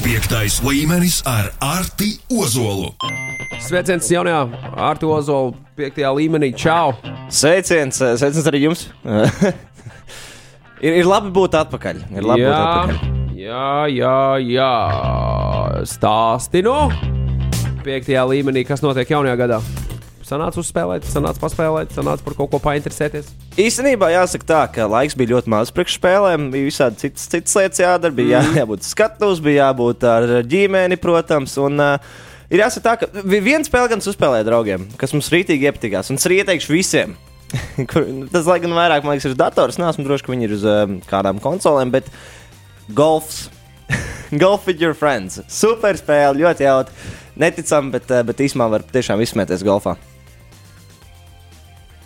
Piektais 0.00 0.62
līmenis 0.64 1.18
ar 1.28 1.50
Arti 1.60 2.14
Ozolu. 2.32 2.88
Sveiciens 3.60 4.06
jaunajā 4.08 4.38
Artu 4.80 5.10
Ozolu 5.12 5.52
piektajā 5.76 6.08
līmenī. 6.16 6.48
Čau! 6.56 6.94
Sveiciens, 7.28 8.00
eh, 8.00 8.14
sveiciens 8.16 8.48
arī 8.48 8.62
jums. 8.64 8.86
ir, 10.86 10.96
ir 11.02 11.04
labi 11.04 11.28
būt 11.36 11.58
atpakaļ. 11.60 12.00
Ir 12.16 12.24
labi 12.24 12.48
būt 12.48 12.56
atpakaļ. 12.56 13.20
jā, 13.42 13.68
jā, 13.92 14.16
jā. 14.48 14.72
Stāsti 15.92 16.64
no 16.64 16.78
piektajā 17.84 18.24
līmenī, 18.32 18.64
kas 18.68 18.80
notiek 18.84 19.12
jaunajā 19.12 19.36
gadā. 19.44 19.60
Sanāca 20.30 20.60
uzspēlēt, 20.62 21.06
sanāca 21.10 21.42
paspēlēt, 21.42 21.90
sanāca 21.96 22.22
par 22.22 22.36
kaut 22.38 22.52
ko 22.52 22.60
painteresēties. 22.62 23.32
Īstenībā 23.58 24.12
jāsaka 24.14 24.46
tā, 24.46 24.60
ka 24.76 24.86
laiks 24.86 25.16
bija 25.18 25.32
ļoti 25.34 25.50
maz 25.50 25.72
priekšspēlēm, 25.74 26.48
bija 26.54 26.68
visādi 26.68 27.00
citas, 27.02 27.24
citas 27.32 27.56
lietas 27.58 27.82
jādara, 27.82 28.14
bija 28.14 28.38
jā, 28.38 28.60
jābūt 28.62 28.86
skatus, 28.86 29.40
bija 29.42 29.64
jābūt 29.66 30.06
ar 30.06 30.28
ģimeni, 30.46 31.00
protams. 31.02 31.56
Un, 31.58 31.80
uh, 31.82 32.12
ir 32.50 32.62
jāsaka 32.62 32.84
tā, 32.86 32.94
ka 33.02 33.24
vi- 33.26 33.42
viena 33.42 33.66
spēle 33.66 33.90
gan 33.90 34.04
uzspēlēja 34.06 34.46
draugiem, 34.46 34.86
kas 35.00 35.16
mums 35.16 35.32
rītīgi 35.34 35.66
iepatikās, 35.66 36.12
un 36.14 36.20
es 36.22 36.26
arī 36.30 36.40
ieteikšu 36.44 36.76
visiem. 36.78 37.16
Kur- 37.90 38.06
Tas, 38.30 38.46
lai 38.46 38.60
gan 38.62 38.70
vairāk, 38.76 39.02
man 39.02 39.16
liekas, 39.16 39.32
ir 39.32 39.34
dators, 39.40 39.80
nesmu 39.82 40.06
drošs, 40.06 40.22
ka 40.22 40.30
viņi 40.36 40.46
ir 40.46 40.54
uz 40.54 40.66
um, 40.70 41.00
kādām 41.10 41.42
konsolēm, 41.42 41.90
bet 41.96 42.06
golfs. 42.94 43.48
Golf 44.38 44.68
with 44.70 44.78
your 44.78 44.94
friends. 44.94 45.40
Super 45.50 45.98
spēle, 45.98 46.38
ļoti 46.38 46.62
jautra. 46.62 46.94
Neticami, 47.40 47.90
bet, 47.96 48.06
bet 48.28 48.42
īstenībā 48.44 48.68
var 48.70 48.84
tiešām 48.94 49.18
izsmēties 49.24 49.64
golfā. 49.66 49.96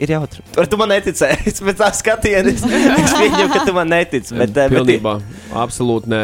Ir 0.03 0.11
jautri. 0.11 0.43
Ar 0.59 0.67
tu 0.67 0.79
man 0.81 0.91
neticēji. 0.91 1.53
Pēc 1.69 1.77
tā 1.79 1.89
skatiena 1.95 2.51
es, 2.51 2.65
es 2.67 3.13
pieņemu, 3.15 3.51
ka 3.53 3.61
tu 3.69 3.75
man 3.77 3.93
netici. 3.93 4.35
Bet, 4.35 4.51
eh, 4.51 4.67
bet, 4.73 4.75
Pilnībā, 4.75 5.13
absolūti 5.63 6.11
nē. 6.11 6.23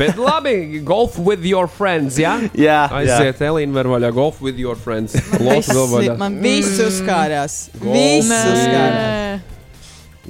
Bet 0.00 0.18
labi, 0.18 0.80
golf 0.86 1.18
with 1.22 1.46
your 1.46 1.70
friends, 1.70 2.18
jā? 2.18 2.34
jā, 2.50 2.80
jā. 2.90 2.98
Aiziet, 2.98 3.44
Elīna, 3.46 3.76
var 3.78 3.90
vaļā, 3.94 4.10
golf 4.16 4.42
with 4.42 4.58
your 4.58 4.74
friends. 4.74 5.14
Lotu 5.38 5.70
vēl 5.70 5.86
Visi, 5.86 5.94
vaļā. 5.94 6.16
man 6.18 6.40
viss 6.42 6.82
uzkārās. 6.82 7.58
Golf. 7.78 7.94
Viss 7.94 8.34
uzkārās. 8.56 9.46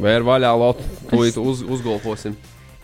Vēr 0.03 0.29
vaļā, 0.29 0.53
Lotu, 0.61 0.85
tūlīt 1.09 1.41
uz, 1.41 1.65
uzgolfosim. 1.65 2.37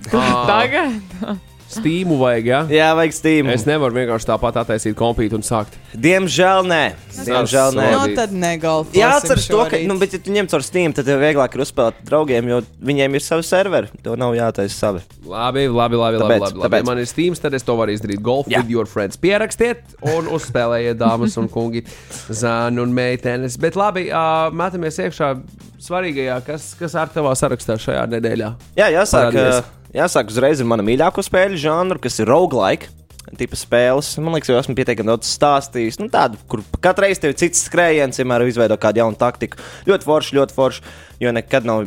Tagad? 0.08 1.44
Stīmu 1.69 2.16
vajag, 2.16 2.47
jā? 2.48 2.61
jā, 2.72 2.86
vajag 2.97 3.12
stīmu. 3.12 3.50
Es 3.52 3.66
nevaru 3.69 3.92
vienkārši 3.98 4.28
tāpat 4.30 4.56
attaisīt 4.62 4.94
kompītu 4.97 5.36
un 5.36 5.42
sākt. 5.44 5.74
Diemžēl 5.92 6.64
nē. 6.64 6.80
Diemžēl 7.27 7.77
nē. 7.77 7.88
Nu, 7.92 8.14
tad 8.16 8.33
negolfosim 8.33 8.97
Jāatcerās 9.02 9.48
to, 9.52 9.61
ka, 9.69 9.80
nu, 9.84 9.98
bet, 10.00 10.16
ja 10.16 10.20
tu 10.24 10.33
ņem 10.33 10.48
caur 10.48 10.64
Steam, 10.64 10.94
tad 10.96 11.05
tev 11.08 11.20
vieglāk 11.20 11.55
ir 11.58 11.64
uzspēlēt 11.66 12.00
draugiem, 12.08 12.48
jo 12.48 12.62
viņiem 12.89 13.19
ir 13.19 13.24
savi 13.24 13.44
serveri. 13.44 13.92
Tev 14.05 14.16
nav 14.20 14.33
jātaisa 14.39 14.74
savi. 14.80 15.05
Labi, 15.28 15.66
labi, 15.69 16.00
labi. 16.00 16.16
labi, 16.16 16.24
Tāpēc- 16.24 16.41
labi, 16.46 16.58
labi. 16.58 16.64
tāpēc. 16.64 16.84
Ja 16.84 16.89
man 16.89 17.02
ir 17.05 17.11
Steam, 17.12 17.36
tad 17.36 17.55
es 17.61 17.69
to 17.69 17.77
varu 17.77 17.92
izdarīt. 17.92 18.22
Golf 18.24 18.48
Jā. 18.48 18.62
with 18.64 18.72
your 18.72 18.89
friends. 18.89 19.20
Pierakstiet 19.20 19.84
un 20.08 20.33
uzspēlējiet, 20.39 20.96
dāmas 21.00 21.36
un 21.36 21.48
kungi, 21.52 21.84
zāni 22.33 22.80
un 22.80 22.96
meitenes. 22.96 23.58
Bet 23.61 23.77
labi, 23.77 24.08
uh, 24.08 24.48
metamies 24.56 24.96
iekšā 25.05 25.34
svarīgajā, 25.82 26.38
kas, 26.46 26.70
kas 26.78 26.94
ar 26.98 27.10
tavā 27.14 27.32
sarakstā 27.38 27.78
šajā 27.80 28.04
nedēļā. 28.14 28.52
Jā, 28.78 28.88
jāsāk, 28.94 29.30
Parādies. 29.30 29.68
jāsāk 29.94 30.32
uzreiz 30.32 30.62
ar 30.62 30.70
manu 30.70 30.86
mīļāko 30.88 31.24
spēļu 31.26 31.60
žanru, 31.62 32.00
kas 32.02 32.18
ir 32.22 32.30
roguelike. 32.30 32.90
Tipa 33.38 33.58
spēles. 33.60 34.14
Man 34.24 34.32
liekas, 34.32 34.48
jau 34.48 34.56
esmu 34.56 34.72
pietiekami 34.78 35.10
daudz 35.10 35.28
stāstījis. 35.28 35.98
Nu, 36.00 36.06
tādu, 36.08 36.38
kur 36.48 36.62
katru 36.80 37.04
reizi 37.04 37.20
tev 37.26 37.34
cits 37.36 37.66
skrējiens, 37.68 38.16
vienmēr 38.16 38.46
izveido 38.48 38.78
kādu 38.80 39.02
jaunu 39.02 39.18
taktiku. 39.20 39.60
Ļoti 39.84 40.08
forši, 40.08 40.36
ļoti 40.38 40.56
forši, 40.56 40.84
jo 41.20 41.32
nekad 41.36 41.68
nav 41.68 41.82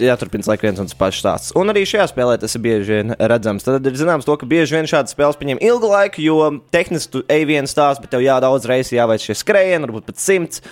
jāturpina 0.00 0.46
laika 0.48 0.66
viens 0.66 0.80
un 0.82 0.88
tas 0.88 0.98
pats 0.98 1.20
stāsts. 1.20 1.52
Un 1.58 1.72
arī 1.72 1.84
šajā 1.88 2.06
spēlē 2.10 2.38
tas 2.40 2.56
ir 2.56 2.62
bieži 2.64 2.98
vien 2.98 3.14
redzams. 3.18 3.66
Tad 3.66 3.86
ir 3.86 3.98
zināms, 3.98 4.26
to, 4.26 4.36
ka 4.40 4.48
bieži 4.48 4.78
vien 4.78 4.88
šādas 4.90 5.14
spēles 5.14 5.38
paņem 5.40 5.62
ilgu 5.64 5.90
laiku, 5.90 6.24
jo 6.24 6.38
tehniski 6.74 7.16
tu 7.16 7.24
ej 7.32 7.46
vienu 7.50 7.70
stāstu, 7.70 8.04
bet 8.04 8.14
tev 8.14 8.24
jādaudz 8.24 8.68
reizes 8.70 8.94
jāveic 8.96 9.24
šie 9.24 9.38
skrējieni, 9.40 9.86
varbūt 9.86 10.08
pat 10.10 10.22
simts. 10.22 10.64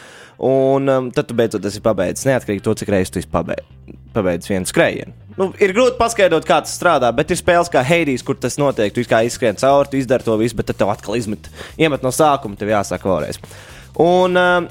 Un 0.43 0.89
um, 0.91 1.11
tad 1.15 1.29
tu 1.29 1.37
beidzot 1.39 1.65
esi 1.69 1.83
pabeidzis. 1.85 2.27
Neatkarīgi 2.27 2.65
no 2.65 2.73
tā, 2.73 2.81
cik 2.81 2.91
reizes 2.91 3.13
tu 3.15 3.23
pabeidz, 3.31 3.67
pabeidz 4.17 4.49
vienu 4.51 4.67
skrējienu. 4.67 5.15
Nu, 5.39 5.49
ir 5.63 5.73
grūti 5.73 5.97
paskaidrot, 6.01 6.45
kā 6.49 6.59
tas 6.65 6.75
strādā, 6.77 7.09
bet 7.17 7.31
ir 7.33 7.39
spēles 7.41 7.71
kā 7.73 7.81
Heidijs, 7.87 8.25
kur 8.27 8.37
tas 8.41 8.59
notiek. 8.61 8.93
Tu 8.93 9.05
izskrien 9.05 9.57
cauri, 9.61 10.03
izdari 10.03 10.27
to 10.27 10.37
visu, 10.41 10.59
bet 10.59 10.69
tad 10.69 10.83
tev 10.83 10.93
atkal 10.93 11.17
izmet, 11.17 11.49
iemet 11.81 12.05
no 12.05 12.13
sākuma, 12.13 12.59
tev 12.59 12.73
jāsāk 12.73 13.07
vēlreiz. 13.09 13.41
Un 14.03 14.37
um, 14.41 14.69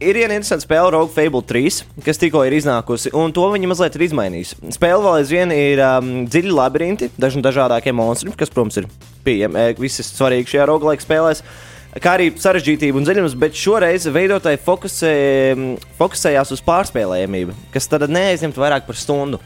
ir 0.00 0.18
viena 0.18 0.36
interesanta 0.36 0.64
spēle, 0.64 0.92
Rogue 0.94 1.12
Fable 1.14 1.42
3, 1.46 1.82
kas 2.06 2.20
tikko 2.20 2.44
ir 2.46 2.56
iznākusi, 2.58 3.12
un 3.16 3.32
to 3.34 3.44
viņi 3.52 3.70
mazliet 3.70 3.98
ir 3.98 4.06
izmainījusi. 4.08 4.58
Spēle 4.76 5.02
vēl 5.04 5.20
aizvien 5.20 5.54
ir 5.54 5.82
um, 5.84 6.10
dziļi 6.30 6.54
labirinti, 6.54 7.10
daži 7.20 7.40
no 7.40 7.46
dažādākiem 7.46 7.96
monstriem, 7.98 8.34
kas, 8.38 8.52
protams, 8.52 8.80
ir 8.80 8.88
pieejami. 9.26 9.60
e, 9.60 9.76
ir 9.78 9.94
svarīgi 10.08 10.54
šajā 10.54 10.68
roguelike 10.70 11.04
spēlēs. 11.04 11.44
Kā 12.02 12.16
arī 12.16 12.32
sarežģītība 12.34 12.98
un 12.98 13.04
dziļums, 13.06 13.36
bet 13.38 13.54
šoreiz 13.54 14.08
veidotāji 14.10 14.58
fokusē, 14.64 15.12
fokusējās 16.00 16.50
uz 16.56 16.62
pārspēlējamību, 16.66 17.54
kas 17.74 17.86
tad 17.90 18.08
neaizņemtu 18.10 18.62
vairāk 18.62 18.88
par 18.88 18.98
stundu. 18.98 19.38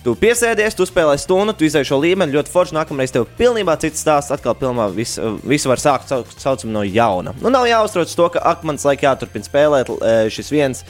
Tu 0.00 0.14
piesēdies, 0.16 0.72
tu 0.72 0.86
spēlē 0.88 1.12
stundu, 1.20 1.52
tu 1.52 1.66
izdevi 1.66 1.84
šo 1.84 1.98
līmeni, 2.00 2.32
ļoti 2.32 2.48
forši. 2.48 2.72
Nākamreiz 2.72 3.12
tev 3.12 3.26
ir 3.26 3.34
pilnībā 3.36 3.74
cits 3.82 4.00
stāsts, 4.00 4.32
atkal 4.32 4.54
pilnībā 4.56 4.86
viss, 4.96 5.18
visu 5.44 5.68
var 5.68 5.82
sākt 5.82 6.08
sau- 6.08 6.24
saucam 6.40 6.72
no 6.72 6.80
jauna. 6.88 7.34
Nu, 7.42 7.52
nav 7.52 7.66
jāuztrauc 7.68 8.14
to, 8.16 8.28
ka 8.32 8.40
ak, 8.40 8.64
man 8.64 8.80
laika 8.80 9.10
jāturpina 9.10 9.44
spēlēt 9.44 9.90
e, 9.92 10.14
šis 10.32 10.48
viens. 10.48 10.80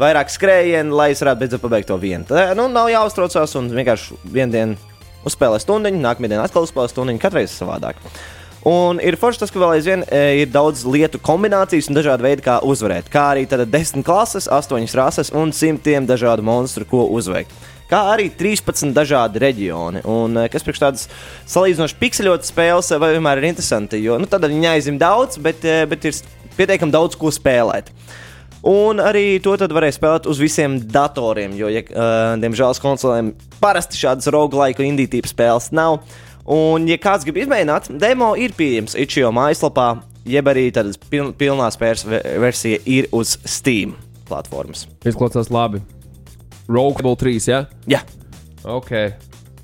Vairāk 0.00 0.32
skrējienu, 0.32 0.96
lai 0.96 1.10
es 1.12 1.20
varētu 1.20 1.42
beidzot 1.42 1.60
pabeigt 1.60 1.90
to 1.92 1.98
vienu. 2.00 2.24
Tā, 2.24 2.54
nu, 2.56 2.64
nav 2.72 2.88
jāuztraucās 2.88 3.52
un 3.60 3.68
vienkārši 3.68 4.16
vienu 4.24 4.56
dienu 4.56 4.96
uzspēlē 5.28 5.60
stundu, 5.60 5.92
nākamā 5.92 6.32
dienā 6.32 6.48
atkal 6.48 6.64
uzspēlē 6.64 6.88
stundu, 6.88 7.18
katru 7.20 7.42
reizi 7.42 7.58
savādāk. 7.60 8.00
Un 8.64 8.96
ir 9.04 9.20
forši 9.20 9.42
tas, 9.42 9.52
ka 9.52 9.60
vēl 9.60 9.76
aizvien 9.76 10.06
e, 10.08 10.40
ir 10.40 10.48
daudz 10.48 10.86
lietu 10.88 11.20
kombinācijas 11.20 11.92
un 11.92 12.00
dažādi 12.00 12.24
veidi, 12.24 12.46
kā 12.48 12.56
uzvarēt. 12.64 13.12
Kā 13.12 13.28
arī 13.34 13.44
tad 13.44 13.68
desmit 13.68 14.08
klases, 14.08 14.48
astoņas 14.48 14.96
rases 14.96 15.34
un 15.36 15.52
simtiem 15.52 16.08
dažādu 16.08 16.40
monstru, 16.48 16.88
ko 16.88 17.04
uzveikt. 17.12 17.52
Kā 17.90 18.00
arī 18.14 18.30
13 18.32 18.94
dažādi 18.96 19.42
reģioni. 19.42 20.04
Un, 20.08 20.38
e, 20.40 20.48
kas 20.52 20.64
priekš 20.64 20.82
tādas 20.82 21.08
salīdzinoši 21.52 21.98
pikseļotas 22.00 22.52
spēles 22.52 22.90
e, 22.90 23.00
vai 23.02 23.12
vienmēr 23.16 23.42
ir 23.42 23.50
interesanti, 23.50 24.00
jo 24.00 24.16
nu, 24.20 24.28
tad 24.30 24.46
viņi 24.48 24.70
aizim 24.72 25.00
daudz, 25.00 25.36
bet, 25.44 25.64
e, 25.68 25.82
bet 25.90 26.08
ir 26.08 26.20
pietiekami 26.56 26.94
daudz 26.94 27.18
ko 27.20 27.32
spēlēt. 27.34 27.92
Un 28.64 29.00
arī 29.04 29.42
to 29.44 29.52
varēja 29.60 29.98
spēlēt 29.98 30.26
uz 30.30 30.38
visiem 30.40 30.78
datoriem, 30.88 31.52
jo, 31.58 31.68
ja, 31.68 31.82
uh, 31.84 32.30
diemžēl, 32.40 32.78
konsolēm 32.80 33.34
parasti 33.60 34.00
šādas 34.00 34.30
roguelike 34.32 34.80
indiju 34.86 35.10
tipu 35.18 35.28
spēles 35.28 35.68
nav. 35.76 35.98
Un, 36.48 36.86
ja 36.88 36.96
kāds 37.00 37.26
grib 37.28 37.42
izmēģināt, 37.42 37.90
demo 38.00 38.30
ir 38.40 38.56
pieejams 38.56 38.96
Itčio 39.00 39.28
mājaslapā, 39.36 39.90
jeb 40.24 40.48
arī 40.48 40.70
tādas 40.72 40.96
piln, 40.96 41.34
pilnā 41.36 41.68
spēles 41.76 42.06
ve- 42.08 42.22
versija 42.40 42.80
ir 42.88 43.10
uz 43.12 43.36
Steam 43.44 43.92
platformas. 44.28 44.86
Izklausās 45.04 45.52
labi. 45.52 45.82
Rogue 46.68 47.02
Ball 47.02 47.16
3, 47.16 47.38
jā? 47.50 47.66
Jā, 47.86 48.00
Ok. 48.64 48.90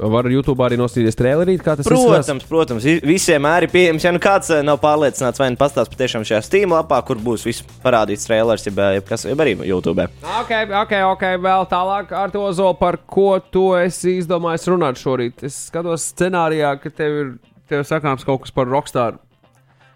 Var 0.00 0.24
YouTube 0.32 0.62
arī 0.64 0.78
nostīties 0.80 1.12
trailerī, 1.16 1.58
kā 1.60 1.74
tas 1.76 1.84
izskatās? 1.84 2.24
protams, 2.24 2.44
protams, 2.48 2.84
vi- 2.88 3.00
visiem 3.04 3.44
ir 3.44 3.66
pieejams. 3.68 4.02
Ja 4.04 4.10
nu 4.12 4.18
kāds 4.18 4.48
eh, 4.48 4.62
nav 4.64 4.78
pārliecināts, 4.80 5.36
vai 5.38 5.50
nu 5.52 5.56
pastāstīs 5.60 5.92
patiešām 5.92 6.24
šajā 6.24 6.42
Steam 6.42 6.70
lapā, 6.72 7.04
kur 7.04 7.16
būs 7.20 7.44
viss 7.44 7.60
parādīts 7.84 8.24
trailers, 8.24 8.64
jeb, 8.64 8.78
eh, 8.78 8.94
jeb, 8.96 9.04
kas, 9.04 9.24
jeb 9.28 9.36
arī 9.44 9.58
YouTube. 9.60 10.06
Ok, 10.40 10.52
ok, 10.72 10.94
ok, 11.12 11.24
vēl 11.44 11.68
tālāk 11.68 12.12
ar 12.16 12.30
to 12.32 12.46
zolu, 12.56 12.78
par 12.80 12.96
ko 13.06 13.40
tu 13.52 13.74
esi 13.76 14.16
izdomājis 14.22 14.64
runāt 14.72 14.96
šorīt. 14.96 15.42
Es 15.44 15.68
skatos 15.68 16.14
scenārijā, 16.14 16.80
ka 16.80 16.88
tev 16.88 17.20
ir, 17.20 17.38
tev 17.68 17.80
ir 17.80 17.84
sakāms 17.84 18.24
kaut 18.24 18.40
kas 18.46 18.50
par 18.56 18.64
Rockstar. 18.72 19.18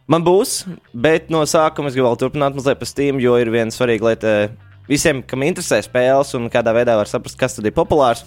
Man 0.07 0.21
būs, 0.23 0.67
bet 0.93 1.31
no 1.31 1.41
sākuma 1.49 1.89
es 1.89 1.95
gribu 1.97 2.11
vēl 2.13 2.19
turpināt 2.21 2.53
mazliet 2.55 2.77
par 2.79 2.87
Steam, 2.87 3.17
jo 3.25 3.39
ir 3.41 3.49
viena 3.49 3.73
svarīga 3.73 4.11
lieta 4.11 4.51
visiem, 4.89 5.22
kam 5.27 5.45
interesē 5.47 5.81
spēles 5.84 6.34
un 6.39 6.50
kādā 6.53 6.75
veidā 6.77 6.97
var 6.99 7.11
saprast, 7.11 7.39
kas 7.41 7.56
tad 7.56 7.69
ir 7.69 7.75
populārs. 7.77 8.25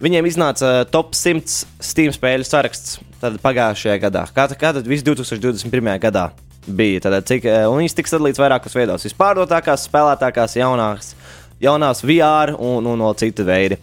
Viņiem 0.00 0.28
iznāca 0.30 0.68
eh, 0.80 0.84
top 0.88 1.12
100 1.16 1.58
Steam 1.84 2.14
spēļu 2.16 2.46
saraksts 2.48 3.00
pagājušajā 3.20 3.98
gadā. 4.00 4.24
Kā, 4.36 4.46
kā 4.56 4.72
tad 4.76 4.88
viss 4.88 5.04
2021. 5.04 5.90
gadā 6.00 6.30
bija? 6.66 7.02
Tad, 7.04 7.18
cik, 7.28 7.48
eh, 7.48 7.66
un 7.68 7.82
viņas 7.82 7.98
tika 7.98 8.14
sadalīts 8.14 8.40
vairākos 8.40 8.76
veidos. 8.78 9.04
Vispārdotākās, 9.08 9.88
spēlētākās, 9.90 10.56
jaunākās, 10.60 11.12
jaunās 11.60 12.00
VR 12.06 12.56
un, 12.56 12.88
un 12.88 13.04
vēl 13.08 13.18
citu 13.20 13.44
veidu. 13.48 13.80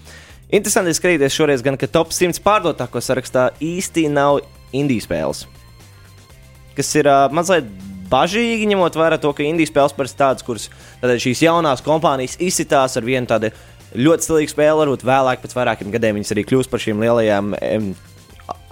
Interesanti 0.47 0.95
skatīties 0.95 1.35
šoreiz, 1.35 1.61
gan, 1.61 1.77
ka 1.77 1.91
top 1.91 2.15
100 2.15 2.41
pārdotāko 2.41 3.03
sarakstā 3.03 3.51
īsti 3.61 4.07
nav 4.09 4.39
indijas 4.71 5.05
spēles 5.05 5.45
kas 6.77 6.93
ir 6.99 7.09
uh, 7.09 7.25
mazliet 7.33 7.69
bažīgi, 8.11 8.67
ņemot 8.71 8.97
vērā 8.99 9.19
to, 9.21 9.31
ka 9.35 9.45
indijas 9.45 9.71
spēles 9.73 9.95
parasti 9.97 10.21
tādas, 10.21 10.45
kuras 10.47 10.69
šīs 11.01 11.43
jaunās 11.45 11.83
kompānijas 11.85 12.37
izsitās 12.43 12.97
ar 12.99 13.07
vienu 13.07 13.29
tādu 13.29 13.51
ļoti 13.97 14.27
stilīgu 14.27 14.51
spēli, 14.51 14.83
varbūt 14.83 15.07
vēlāk, 15.07 15.41
pēc 15.43 15.55
vairākiem 15.57 15.91
gadiem 15.93 16.19
viņas 16.19 16.35
arī 16.35 16.45
kļūst 16.47 16.71
par 16.71 16.83
šīm 16.83 17.03
lielajām. 17.03 17.55
Um, 17.57 17.89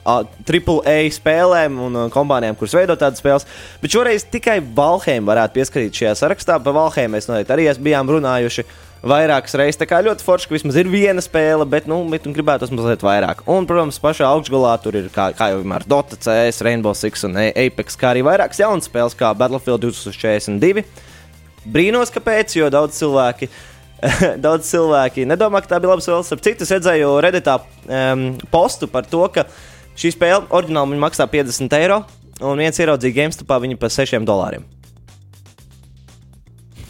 AAA 0.05 1.09
spēlēm 1.15 1.79
un 1.81 1.95
uh, 1.97 2.09
kompānijām, 2.13 2.57
kuras 2.59 2.75
veido 2.77 2.93
tādas 2.99 3.23
spēles. 3.23 3.47
Bet 3.81 3.95
šoreiz 3.95 4.27
tikai 4.29 4.59
Valheim 4.61 5.25
varētu 5.25 5.57
pieskarīt 5.57 5.97
šajā 5.97 6.11
sarakstā. 6.19 6.59
Par 6.61 6.75
Valheim 6.77 7.15
mēs 7.15 7.25
noteikti 7.29 7.55
arī 7.55 7.65
bijām 7.87 8.11
runājuši. 8.13 8.67
Vairākas 9.03 9.55
reizes. 9.59 9.79
Tā 9.81 9.87
kā 9.89 9.99
ļoti 10.05 10.25
forši, 10.25 10.49
ka 10.49 10.55
vismaz 10.55 10.77
ir 10.79 10.89
viena 10.91 11.23
spēle, 11.23 11.65
bet, 11.69 11.89
nu, 11.89 11.99
bet 12.11 12.25
gribētu 12.25 12.69
mazliet 12.71 13.03
vairāk. 13.05 13.43
Un, 13.51 13.67
protams, 13.69 13.99
pašā 14.01 14.27
augšgalā 14.29 14.73
tur 14.83 14.97
ir, 15.01 15.09
kā, 15.13 15.29
kā 15.37 15.51
jau 15.51 15.61
vienmēr, 15.61 15.85
Dota, 15.89 16.17
CS, 16.19 16.63
Rainbow 16.65 16.95
Six 16.97 17.27
un 17.27 17.37
A- 17.41 17.51
Apex, 17.65 17.97
kā 17.99 18.13
arī 18.13 18.25
vairākas 18.25 18.61
jaunas 18.63 18.89
spēles, 18.89 19.17
kā 19.17 19.31
Battlefield 19.37 19.85
2042. 19.85 20.85
Brīnos, 21.65 22.13
kāpēc, 22.13 22.57
jo 22.59 22.69
daudz 22.73 22.97
cilvēki. 23.01 23.49
Daudz 24.43 24.67
cilvēki 24.69 25.23
nedomā, 25.25 25.61
ka 25.63 25.71
tā 25.71 25.77
bija 25.81 25.93
laba 25.93 26.03
spēle. 26.03 26.25
Starp 26.27 26.43
citu, 26.45 26.67
redzēju 26.67 27.13
Redditā 27.23 27.55
um, 27.57 28.25
postu 28.51 28.89
par 28.91 29.07
to, 29.09 29.23
ka 29.33 29.47
šī 29.97 30.11
spēle 30.13 30.43
oriģināli 30.53 30.99
maksā 31.01 31.25
50 31.31 31.77
eiro, 31.79 32.01
un 32.43 32.59
viens 32.59 32.77
ieraudzīja 32.83 33.15
GameStopā 33.21 33.57
viņu 33.63 33.79
par 33.81 33.93
6 33.95 34.19
dolāriem. 34.27 34.67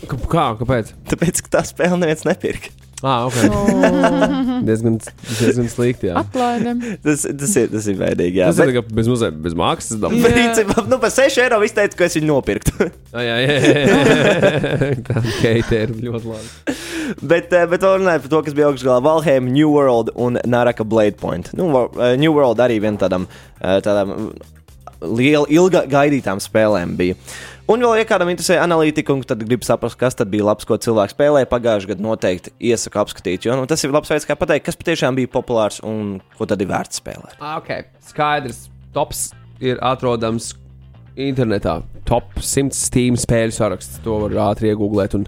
Kā? 0.05 0.47
Kāpēc? 0.59 0.93
Tāpēc, 1.11 1.43
ka 1.45 1.57
tā 1.59 1.61
spēle 1.67 1.97
neviens 2.01 2.25
nepirka. 2.27 2.71
Ah, 3.05 3.25
ok. 3.27 3.35
diezgan, 4.65 4.95
diezgan 5.37 5.67
slikti. 5.69 6.09
Atlaidam. 6.15 6.79
Tas, 7.03 7.25
tas, 7.27 7.51
ir, 7.59 7.67
tas 7.73 7.85
ir 7.91 7.97
veidīgi. 7.99 8.39
Jā, 8.39 8.47
Tas 8.49 8.61
ir 8.63 8.71
tā 8.71 8.75
kā 8.77 8.83
bez, 8.97 9.09
muze, 9.11 9.29
bez 9.45 9.53
maksas. 9.59 9.99
dabas. 10.01 10.17
Jā. 10.23 10.31
Principā, 10.31 10.85
nu, 10.89 10.97
par 11.03 11.11
6 11.13 11.37
eiro 11.43 11.59
es 11.67 11.75
teicu, 11.75 11.99
ka 11.99 12.07
es 12.07 12.15
viņu 12.17 12.29
nopirktu. 12.31 12.87
Ah, 13.13 13.21
jā, 13.27 13.35
jā, 13.43 13.57
jā. 13.59 14.95
Tā 15.09 15.21
Keita 15.41 15.81
ir 15.83 15.93
ļoti 16.07 16.31
labi. 16.31 16.77
bet, 17.21 17.53
eh, 17.53 17.67
bet 17.75 17.85
vēl 17.85 17.99
runājot 18.01 18.25
par 18.25 18.33
to, 18.33 18.41
kas 18.47 18.57
bija 18.57 18.71
augšgalā 18.71 18.97
Valheim, 19.05 19.51
New 19.53 19.69
World 19.75 20.13
un 20.15 20.39
Naraka 20.47 20.87
Blade 20.87 21.19
Point. 21.21 21.51
Nu, 21.59 21.69
eh, 21.99 22.15
New 22.21 22.33
World 22.33 22.63
arī 22.63 22.79
viena 22.81 22.97
tādam, 23.05 23.27
eh, 23.59 23.77
tādam 23.85 24.31
liela, 25.05 25.45
ilga 25.51 25.83
gaidītām 25.91 26.41
spēlēm 26.41 26.95
bija. 26.97 27.19
Un 27.65 27.81
vēl, 27.81 27.95
ja 27.97 28.05
kādam 28.05 28.29
interesē 28.29 28.59
analītika, 28.61 29.09
un 29.15 29.23
tad 29.25 29.41
grib 29.41 29.63
saprast, 29.65 29.97
kas 29.97 30.13
tad 30.19 30.29
bija 30.29 30.45
labs, 30.45 30.67
ko 30.69 30.77
cilvēks 30.77 31.15
spēlēja 31.15 31.47
pagājušajā 31.49 31.89
gadā, 31.95 32.03
noteikti 32.05 32.51
iesaku 32.69 32.99
apskatīt. 33.01 33.47
Jo 33.47 33.55
nu, 33.57 33.63
tas 33.69 33.81
ir 33.81 33.93
labs 33.95 34.11
veids, 34.13 34.27
kā 34.29 34.35
pateikt, 34.37 34.67
kas 34.67 34.77
patiešām 34.77 35.17
bija 35.17 35.31
populārs 35.33 35.79
un 35.81 36.19
ko 36.37 36.45
tad 36.45 36.61
ir 36.61 36.69
vērts 36.69 37.01
spēlēt. 37.01 37.39
Ah, 37.39 37.57
ok. 37.57 37.89
Skaidrs. 38.05 38.67
Tops 38.93 39.31
ir 39.65 39.81
atrodams 39.81 40.51
internetā. 41.17 41.79
Top 42.05 42.37
100 42.37 42.77
Steam 42.77 43.17
spēļu 43.17 43.57
saraksts. 43.57 43.97
To 44.05 44.19
var 44.27 44.37
ātri 44.51 44.69
iegūglēt 44.69 45.17
un, 45.17 45.25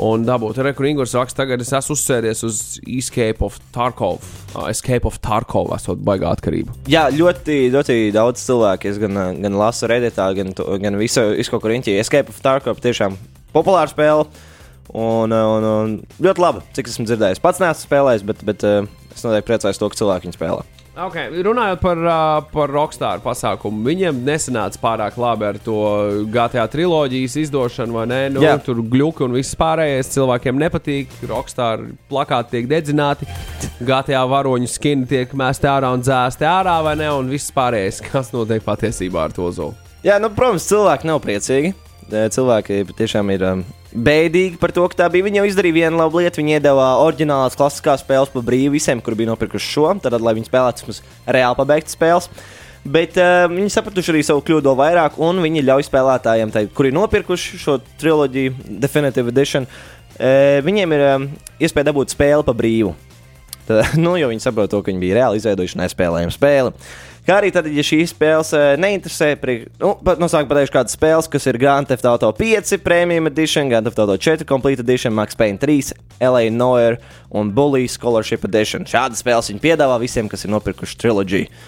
un 0.00 0.24
dabūt. 0.26 0.60
Rekurīgos 0.64 1.14
raksts 1.18 1.36
tagad 1.36 1.62
es 1.64 1.72
esmu 1.74 1.96
uzsēdies 1.96 2.42
uz 2.46 2.60
Escape 2.86 3.44
of 3.44 3.58
Tarkov. 3.74 4.22
Uh, 4.54 4.68
Escape 4.70 5.08
of 5.08 5.18
Tarkov 5.24 5.72
esot 5.76 6.00
baigā 6.04 6.32
atkarība. 6.32 6.74
Jā, 6.90 7.08
ļoti, 7.12 7.66
ļoti 7.74 7.98
daudz 8.14 8.44
cilvēku. 8.46 8.92
Es 8.92 9.00
gan, 9.02 9.18
gan 9.42 9.58
lasu 9.58 9.90
Redditā, 9.90 10.30
gan, 10.38 10.54
gan 10.54 11.00
visu, 11.00 11.26
kur 11.52 11.72
riņķī. 11.74 11.98
Escape 12.02 12.32
of 12.32 12.40
Tarkov 12.44 12.82
tiešām 12.84 13.18
populāra 13.54 13.90
spēle. 13.92 14.28
Un, 14.92 15.32
un, 15.32 15.64
un 15.64 15.98
ļoti 16.20 16.42
labi, 16.42 16.62
cik 16.76 16.90
esmu 16.90 17.06
dzirdējis. 17.08 17.40
Pats 17.40 17.62
neesmu 17.62 17.86
spēlējis, 17.86 18.28
bet, 18.28 18.42
bet 18.44 18.66
es 18.68 19.24
noteikti 19.24 19.48
priecājos 19.48 19.80
to, 19.80 19.88
ka 19.88 20.00
cilvēki 20.02 20.28
viņu 20.28 20.36
spēlē. 20.36 20.81
Okay. 20.92 21.30
Runājot 21.40 21.80
par, 21.80 21.96
uh, 22.04 22.44
par 22.52 22.68
Rockstar 22.68 23.22
pasākumu, 23.24 23.80
viņiem 23.86 24.18
nesanāca 24.26 24.76
pārāk 24.82 25.16
labi 25.16 25.46
ar 25.48 25.58
to 25.64 25.76
GTA 26.28 26.66
triloģijas 26.68 27.36
izdošanu, 27.46 27.96
vai 27.96 28.04
ne? 28.10 28.18
Nu, 28.34 28.42
Jā. 28.44 28.58
tur 28.60 28.82
gluži 28.84 29.24
un 29.24 29.32
viss 29.38 29.56
pārējais 29.56 30.12
cilvēkiem 30.12 30.60
nepatīk. 30.60 31.14
Rockstar 31.30 31.86
plakāti 32.12 32.58
tiek 32.58 32.68
dedzināti, 32.68 33.28
GTA 33.80 34.26
varoņu 34.28 34.68
skini 34.68 35.08
tiek 35.08 35.32
mēsti 35.32 35.70
ārā 35.72 35.94
un 35.96 36.04
dzēsti 36.04 36.48
ārā, 36.50 36.76
vai 36.84 36.94
ne? 37.00 37.08
Un 37.16 37.32
viss 37.32 37.54
pārējais, 37.56 38.02
kas 38.10 38.34
notiek 38.36 38.60
patiesībā 38.66 39.30
ar 39.30 39.32
to 39.32 39.48
zolu. 39.48 39.72
Jā, 40.04 40.20
nu, 40.20 40.28
protams, 40.36 40.68
cilvēki 40.68 41.08
nav 41.08 41.22
priecīgi. 41.24 41.72
Cilvēki 42.12 42.82
tiešām 42.98 43.32
ir 43.32 43.48
um, 43.48 43.64
bēdīgi 43.92 44.58
par 44.60 44.72
to, 44.74 44.84
ka 44.90 45.02
tā 45.02 45.10
bija. 45.12 45.26
Viņi 45.26 45.40
jau 45.40 45.46
izdarīja 45.50 45.78
vienu 45.82 46.00
labu 46.00 46.22
lietu. 46.22 46.40
Viņi 46.40 46.56
iedeva 46.56 46.88
oriģinālās 47.04 47.56
klasiskās 47.58 48.04
spēles 48.04 48.32
par 48.32 48.44
brīvu 48.46 48.74
visiem, 48.76 49.02
kur 49.04 49.16
bija 49.18 49.32
nopirkuši 49.32 49.70
šo. 49.74 49.86
Tad, 50.02 50.18
lai 50.20 50.34
viņi 50.38 50.48
spēlētu 50.48 50.84
vismaz 50.84 51.02
reāli 51.38 51.58
pabeigtas 51.60 51.96
spēles. 51.98 52.28
Bet 52.82 53.14
uh, 53.20 53.46
viņi 53.52 53.70
sapratuši 53.70 54.10
arī 54.10 54.24
savu 54.26 54.42
kļūdu 54.42 54.74
vairāk, 54.78 55.20
un 55.22 55.38
viņi 55.44 55.62
ļauj 55.68 55.86
spēlētājiem, 55.86 56.50
tai, 56.50 56.64
kuri 56.74 56.90
ir 56.90 56.96
nopirkuši 56.96 57.60
šo 57.62 57.76
triloģiju, 58.00 58.56
Definitive 58.82 59.30
Edition, 59.30 59.68
uh, 59.70 60.58
viņiem 60.66 60.96
ir 60.96 61.04
um, 61.12 61.28
iespēja 61.62 61.92
dabūt 61.92 62.16
spēli 62.16 62.42
pa 62.48 62.56
brīvu. 62.58 62.96
Tad, 63.68 63.94
nu, 64.04 64.16
jo 64.18 64.32
viņi 64.32 64.42
saprot, 64.42 64.72
to, 64.72 64.82
ka 64.82 64.90
viņi 64.90 65.02
bija 65.02 65.20
reāli 65.20 65.38
izveidojuši 65.38 65.78
nespēlējumu 65.84 66.34
spēli. 66.34 66.74
Kā 67.22 67.36
arī 67.38 67.52
tad, 67.54 67.68
ja 67.70 67.84
šīs 67.86 68.10
spēles 68.10 68.48
eh, 68.58 68.72
neinteresē, 68.82 69.28
priek, 69.38 69.68
nu, 69.78 69.92
pat 70.02 70.18
no 70.18 70.26
sākuma 70.26 70.56
pateikšu, 70.56 70.72
kādas 70.74 70.96
spēles, 70.96 71.28
kas 71.30 71.44
ir 71.46 71.58
Grand 71.62 71.86
Theft 71.86 72.06
Auto 72.10 72.32
5 72.34 72.80
Premium 72.82 73.30
Edition, 73.30 73.68
Grand 73.70 73.86
Theft 73.86 74.00
Auto 74.02 74.16
4 74.18 74.42
Complete 74.48 74.82
Edition, 74.82 75.14
Max 75.14 75.38
Payne 75.38 75.60
3, 75.62 75.92
LA 76.18 76.48
Noir 76.50 76.98
un 77.30 77.52
Bully 77.54 77.84
Scholarship 77.86 78.42
Edition. 78.48 78.88
Šādas 78.90 79.22
spēles 79.22 79.52
viņi 79.52 79.62
piedāvā 79.62 80.00
visiem, 80.02 80.26
kas 80.26 80.42
ir 80.42 80.50
nopirkuši 80.50 80.98
triloģiju. 80.98 81.62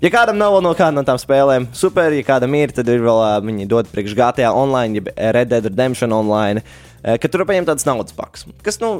Ja 0.00 0.12
kādam 0.12 0.40
nav 0.40 0.56
no 0.64 0.72
kāda 0.76 0.96
no 0.96 1.04
tām 1.04 1.20
spēlēm, 1.20 1.68
super, 1.76 2.16
ja 2.16 2.24
kādam 2.24 2.56
ir, 2.56 2.72
tad 2.76 2.88
ir 2.92 3.04
vēl 3.04 3.20
ā, 3.20 3.30
viņi 3.44 3.68
dod 3.68 3.92
priekš 3.92 4.16
GTA 4.16 4.54
online, 4.56 5.02
jeb 5.02 5.12
Red 5.12 5.52
Dead 5.52 5.68
Redemption 5.68 6.16
online. 6.16 6.64
ā, 7.04 7.18
Ka 7.20 7.28
tur 7.28 7.44
var 7.44 7.50
paņemt 7.52 7.68
tādas 7.68 7.88
naudas 7.88 8.16
pakas. 8.16 8.48
Kas 8.64 8.80
nu, 8.80 8.94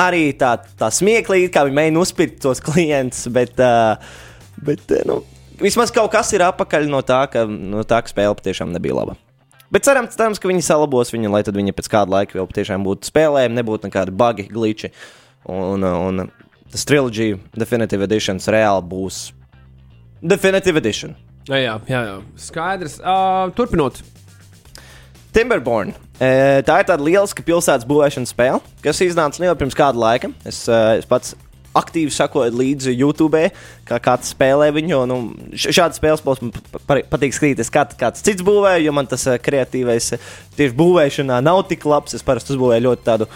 arī 0.00 0.30
tā, 0.32 0.54
tā 0.80 0.88
smieklīgi, 0.88 1.52
kā 1.52 1.66
viņi 1.68 1.80
mēģina 1.82 2.04
uzspirkt 2.04 2.40
tos 2.44 2.64
klientus, 2.64 3.28
bet, 3.32 3.60
uh, 3.60 4.00
bet 4.64 4.96
nu, 5.08 5.20
vismaz 5.60 5.92
kaut 5.94 6.12
kas 6.14 6.32
ir 6.36 6.44
apakaļ 6.46 6.88
no 6.90 7.02
tā, 7.06 7.24
ka, 7.32 7.44
no 7.46 7.84
tā, 7.88 8.00
ka 8.04 8.12
spēle 8.12 8.36
patiešām 8.38 8.72
nebija 8.74 8.96
laba. 9.00 9.16
Bet 9.72 9.86
cerams, 9.86 10.16
cerams, 10.18 10.40
ka 10.40 10.50
viņi 10.50 10.64
salabos 10.66 11.12
viņu, 11.14 11.30
lai 11.32 11.40
tad 11.46 11.56
viņi 11.56 11.72
pēc 11.72 11.88
kāda 11.92 12.12
laika 12.18 12.36
vēl 12.36 12.48
patiešām 12.50 12.84
būtu 12.84 13.08
spēlējami, 13.08 13.56
nebūtu 13.56 13.88
nekādi 13.88 14.12
bugi, 14.12 14.44
glitči. 14.52 14.92
Un, 15.48 15.82
un 15.82 16.26
tas 16.72 16.84
triloģija 16.88 17.40
Definitive 17.56 18.04
Editions 18.04 18.50
reāli 18.52 18.84
būs 18.90 19.22
Definitive 20.20 20.78
Edition. 20.78 21.16
Jā, 21.48 21.58
jā, 21.64 21.78
jā, 21.90 22.18
skaidrs. 22.38 23.00
Uh, 23.00 23.48
turpinot. 23.56 23.98
Timberborn. 25.32 25.94
Tā 26.20 26.76
ir 26.82 26.86
tāda 26.86 27.00
liela 27.02 27.24
pilsētas 27.26 27.88
būvēšanas 27.88 28.30
spēle, 28.34 28.60
kas 28.84 29.00
iznāca 29.02 29.42
jau 29.42 29.54
pirms 29.58 29.74
kāda 29.74 29.98
laika. 29.98 30.30
Es, 30.46 30.60
es 30.68 31.08
pats 31.08 31.32
aktīvi 31.78 32.12
sakoju 32.12 32.52
līdzi 32.58 32.92
YouTube, 32.96 33.44
kā 33.88 33.98
kāds 34.02 34.32
spēlē 34.34 34.70
viņu. 34.76 34.98
Nu, 35.08 35.16
š- 35.56 35.72
šādas 35.78 36.00
spēles 36.00 36.24
man 36.26 36.52
pa- 36.52 36.82
pa- 36.86 37.04
patīk 37.14 37.32
skatīties, 37.36 37.70
kā 37.72 37.86
kāds 37.98 38.24
cits 38.24 38.44
būvē, 38.44 38.76
jo 38.84 38.92
man 38.92 39.06
tas 39.10 39.24
e, 39.26 39.38
kreatīvais 39.40 40.12
e, 40.16 40.20
tieši 40.58 40.76
būvēšanā 40.78 41.40
nav 41.44 41.62
tik 41.70 41.84
labs. 41.88 42.14
Es 42.18 42.22
parasti 42.26 42.54
uzbūvēju 42.56 42.86
ļoti 42.88 43.06
tādu 43.08 43.28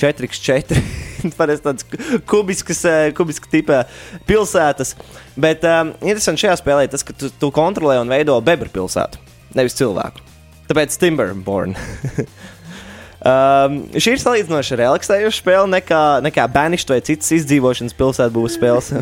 4x4. 0.00 0.80
Parasti 1.38 1.64
tādas 1.64 1.86
kubiskas, 2.28 2.80
eh, 2.84 3.12
kubiskas 3.16 3.48
tipa 3.52 3.84
pilsētas. 4.28 4.94
Bet 5.40 5.62
um, 5.64 5.94
interesanti 6.04 6.42
šajā 6.44 6.58
spēlē 6.60 6.88
tas, 6.92 7.04
ka 7.06 7.14
tu, 7.16 7.30
tu 7.40 7.48
kontrolē 7.54 8.00
un 8.02 8.10
veido 8.12 8.36
bebru 8.44 8.68
pilsētu, 8.74 9.20
nevis 9.56 9.76
cilvēku. 9.78 10.20
Tāpēc 10.68 10.96
Timberborn. 11.00 11.76
um, 13.24 13.78
šī 13.96 14.14
ir 14.16 14.22
salīdzinoši 14.22 14.78
relaksējoša 14.80 15.40
spēle 15.40 15.70
nekā, 15.78 16.02
nekā 16.28 16.46
Banished 16.52 16.92
vai 16.92 17.00
citas 17.04 17.32
izdzīvošanas 17.40 17.96
pilsētbūves 17.98 18.58
spēles. 18.60 18.92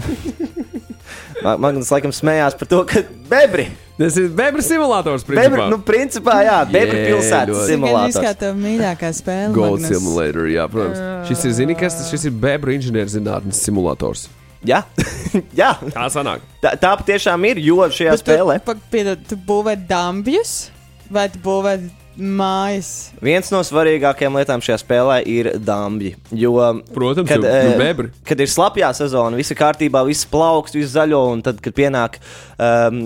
Magnus 1.42 1.90
laikam 1.90 2.12
smējās 2.14 2.54
par 2.58 2.68
to, 2.70 2.82
ka 2.86 3.02
bebri. 3.30 3.64
Tas 3.98 4.14
ir 4.18 4.28
bebra 4.34 4.62
simulators. 4.64 5.24
bebri 5.26 5.42
principā. 5.42 5.64
nu, 5.70 5.78
principā, 5.86 6.36
jā, 6.46 6.58
bebri 6.70 7.00
Jē, 7.00 7.06
pilsētas 7.10 7.48
ļoti. 7.50 7.56
Tas 7.58 7.64
ir 7.66 7.72
simulators. 7.74 8.36
tā 8.40 8.50
mīļākā 8.58 9.10
spēle. 9.18 9.48
Gold 9.56 9.80
Magnus. 9.80 9.90
simulator, 9.90 10.46
jā, 10.50 10.66
protams. 10.70 11.02
Šis 11.30 11.42
ir, 11.48 11.54
zini, 11.58 11.76
kas 11.78 11.98
tas 11.98 12.12
šis 12.14 12.28
ir 12.30 12.36
bebra 12.44 12.76
inženierzinātnes 12.78 13.58
simulators. 13.66 14.28
Jā, 14.66 14.84
jā. 15.60 15.72
Tā 15.90 16.06
sanāk. 16.14 16.44
Tā, 16.62 16.76
tā 16.78 16.92
patiešām 17.00 17.48
ir, 17.50 17.58
jo 17.66 17.80
šajā 17.90 18.14
Bet 18.14 18.22
spēlē. 18.22 18.58
Tu, 18.62 18.68
pa- 18.70 18.90
piedod, 18.94 19.26
tu 19.26 19.38
būvē 19.50 19.74
dambjus 19.90 20.70
vai 21.12 21.26
tu 21.32 21.42
būvē 21.42 21.76
mājas? 22.16 23.10
Viens 23.24 23.48
no 23.52 23.60
svarīgākajām 23.64 24.36
lietām 24.38 24.62
šajā 24.64 24.78
spēlē 24.82 25.18
ir 25.28 25.52
dambji. 25.62 26.14
Jo, 26.36 26.54
Protams, 26.92 27.28
kad, 27.28 27.42
jo, 27.42 27.48
eh, 27.48 27.70
nu, 27.70 27.78
bebri. 27.80 28.10
kad 28.28 28.40
ir 28.40 28.50
slapjā 28.50 28.92
sezona, 28.96 29.38
viss 29.38 29.52
ir 29.52 29.58
kārtībā, 29.60 30.04
viss 30.06 30.28
plaukst, 30.28 30.76
viss 30.76 30.94
zaļo, 30.94 31.22
un 31.32 31.42
tad, 31.42 31.60
kad 31.64 31.74
pienāk 31.76 32.18
um, 32.58 33.04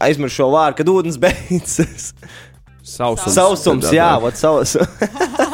aizmirst 0.00 0.38
šo 0.38 0.48
vārdu, 0.54 0.80
kad 0.80 0.92
ūdens 0.92 1.20
beidzas. 1.24 2.12
Sausums. 2.86 3.34
Sausums, 3.34 3.90
jā, 3.92 4.12
vat 4.22 4.38
saus. 4.38 4.76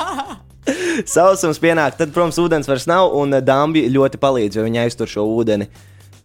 Sausums 1.15 1.59
pienāk, 1.59 1.97
tad, 1.99 2.13
protams, 2.15 2.39
ūdens 2.39 2.69
vairs 2.69 2.87
nav, 2.91 3.11
un 3.19 3.35
eh, 3.35 3.45
dambi 3.45 3.89
ļoti 3.91 4.21
palīdz, 4.23 4.61
jo 4.61 4.67
viņi 4.69 4.85
aiztur 4.85 5.11
šo 5.11 5.27
ūdeni. 5.39 5.71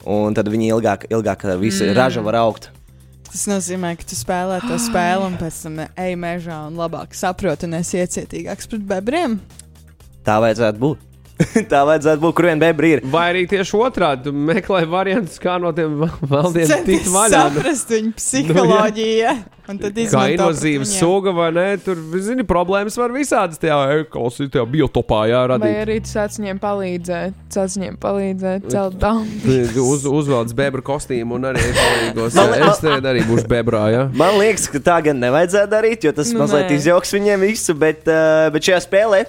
Un 0.07 0.35
tad 0.37 0.47
viņi 0.47 0.69
ilgāk, 0.71 1.09
ilgāk 1.11 1.41
visi 1.59 1.87
mm. 1.87 1.95
raža 1.97 2.21
var 2.23 2.37
augt. 2.39 2.69
Tas 3.27 3.43
nozīmē, 3.49 3.93
ka 3.99 4.07
tu 4.07 4.15
spēlē 4.17 4.61
to 4.63 4.77
spēli 4.81 5.25
un 5.27 5.35
pēc 5.39 5.59
tam 5.65 5.81
ej 5.85 6.15
mežā 6.19 6.61
un 6.69 6.79
labāk 6.79 7.15
saproti 7.17 7.67
un 7.67 7.77
esi 7.79 7.99
iecietīgāks 8.01 8.69
pret 8.71 8.87
bebriem. 8.87 9.37
Tā 10.27 10.39
vajadzētu 10.43 10.81
būt. 10.81 11.03
Tā 11.71 11.83
vajadzētu 11.85 12.21
būt, 12.23 12.33
kur 12.37 12.47
vien 12.49 12.61
bebri 12.61 12.95
ir. 12.97 13.03
Vai 13.13 13.27
arī 13.33 13.43
tieši 13.49 13.77
otrādi, 13.77 14.31
meklē 14.33 14.83
variantus, 14.89 15.37
kā 15.41 15.57
no 15.61 15.69
tiem 15.75 15.99
valdiem 16.25 16.71
tikt 16.87 17.11
vaļā. 17.13 17.43
saprast 17.51 17.93
viņu 17.93 18.15
psiholoģiju. 18.17 19.35
Un 19.67 19.75
tad 19.81 19.97
Kā 20.07 20.21
invazīva 20.31 20.85
suga 20.87 21.33
vai 21.35 21.49
nē, 21.51 21.65
tur, 21.83 21.99
zini, 22.23 22.45
problēmas 22.47 22.95
var 22.95 23.11
visādas 23.11 23.59
tajā 23.59 23.75
ekoloģijā, 24.05 24.47
tajā 24.53 24.63
biotopā 24.71 25.17
Vai 25.25 25.31
jārada. 25.33 25.71
arī 25.81 25.97
tu 26.05 26.11
sāc 26.13 26.37
viņiem 26.39 26.61
palīdzēt, 26.63 27.35
sāc 27.51 27.75
viņiem 27.75 27.97
palīdzēt, 27.99 28.69
celt 28.71 28.95
dāmas. 29.01 29.75
Uz, 29.83 30.05
uzvelc 30.07 30.53
bebra 30.55 30.85
kostīmu 30.87 31.35
un 31.35 31.49
arī 31.51 31.65
palīgos. 31.75 32.37
Man 32.39 32.55
Es 32.67 32.79
te 32.79 32.93
arī 33.11 33.25
būšu 33.27 33.49
bebrā, 33.51 33.83
jā. 33.91 34.05
Man 34.15 34.39
liekas, 34.39 34.69
ka 34.71 34.79
tā 34.87 35.01
gan 35.09 35.19
nevajadzētu 35.19 35.71
darīt, 35.75 36.07
jo 36.07 36.15
tas 36.15 36.31
Nu, 36.31 36.39
nu, 36.39 36.45
mazliet 36.45 36.71
izjauks 36.77 37.11
viņiem 37.17 37.43
visu, 37.43 37.75
bet, 37.75 38.07
uh, 38.07 38.47
bet 38.55 38.71
šajā 38.71 38.79
spēlē 38.87 39.25